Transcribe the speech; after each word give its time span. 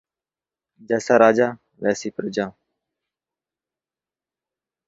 جیسا 0.87 1.15
راجا 1.23 1.47
ویسی 1.83 2.09
پرجا 2.15 2.45